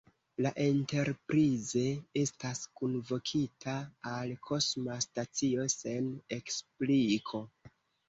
La 0.43 0.51
Enterprise 0.61 1.83
estas 2.21 2.63
kunvokita 2.81 3.77
al 4.15 4.35
kosma 4.51 4.99
stacio 5.09 5.71
sen 5.79 6.13
ekspliko. 6.43 7.49